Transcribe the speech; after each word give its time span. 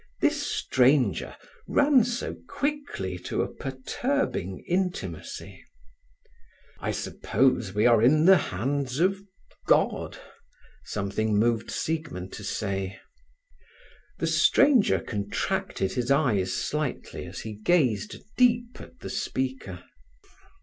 This 0.19 0.41
stranger 0.41 1.35
ran 1.67 2.03
so 2.05 2.35
quickly 2.47 3.19
to 3.19 3.43
a 3.43 3.47
perturbing 3.53 4.63
intimacy. 4.67 5.63
"I 6.79 6.89
suppose 6.89 7.75
we 7.75 7.85
are 7.85 8.01
in 8.01 8.25
the 8.25 8.37
hands 8.49 8.99
of—God," 8.99 10.17
something 10.83 11.37
moved 11.37 11.69
Siegmund 11.69 12.33
to 12.33 12.43
say. 12.43 12.99
The 14.17 14.25
stranger 14.25 14.99
contracted 14.99 15.91
his 15.91 16.09
eyes 16.09 16.51
slightly 16.51 17.27
as 17.27 17.41
he 17.41 17.53
gazed 17.53 18.15
deep 18.37 18.81
at 18.81 19.01
the 19.01 19.09
speaker. 19.11 19.83